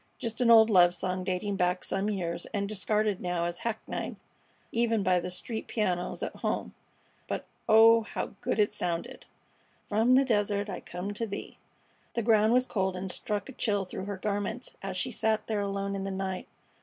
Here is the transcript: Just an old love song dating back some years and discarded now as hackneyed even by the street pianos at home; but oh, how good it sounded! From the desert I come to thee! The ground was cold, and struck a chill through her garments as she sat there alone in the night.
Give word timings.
Just 0.17 0.41
an 0.41 0.49
old 0.49 0.71
love 0.71 0.95
song 0.95 1.23
dating 1.23 1.57
back 1.57 1.83
some 1.83 2.09
years 2.09 2.47
and 2.55 2.67
discarded 2.67 3.21
now 3.21 3.45
as 3.45 3.59
hackneyed 3.59 4.15
even 4.71 5.03
by 5.03 5.19
the 5.19 5.29
street 5.29 5.67
pianos 5.67 6.23
at 6.23 6.37
home; 6.37 6.73
but 7.27 7.45
oh, 7.69 8.01
how 8.01 8.31
good 8.41 8.57
it 8.57 8.73
sounded! 8.73 9.27
From 9.87 10.13
the 10.13 10.25
desert 10.25 10.71
I 10.71 10.79
come 10.79 11.13
to 11.13 11.27
thee! 11.27 11.59
The 12.15 12.23
ground 12.23 12.51
was 12.51 12.65
cold, 12.65 12.95
and 12.95 13.11
struck 13.11 13.47
a 13.47 13.51
chill 13.51 13.85
through 13.85 14.05
her 14.05 14.17
garments 14.17 14.73
as 14.81 14.97
she 14.97 15.11
sat 15.11 15.45
there 15.45 15.61
alone 15.61 15.95
in 15.95 16.03
the 16.03 16.09
night. 16.09 16.47